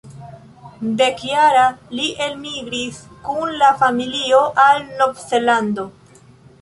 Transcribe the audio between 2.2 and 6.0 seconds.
elmigris kun la familio al Novzelando.